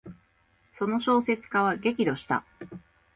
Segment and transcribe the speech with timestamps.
[0.79, 2.43] その小説家は激怒した。